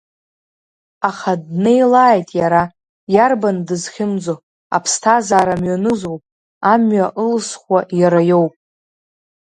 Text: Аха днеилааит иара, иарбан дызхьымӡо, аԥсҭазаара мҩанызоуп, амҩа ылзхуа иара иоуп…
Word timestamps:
Аха 1.09 1.31
днеилааит 1.43 2.29
иара, 2.39 2.63
иарбан 3.13 3.57
дызхьымӡо, 3.67 4.35
аԥсҭазаара 4.75 5.55
мҩанызоуп, 5.61 6.21
амҩа 6.71 7.07
ылзхуа 7.25 7.79
иара 7.99 8.21
иоуп… 8.29 8.53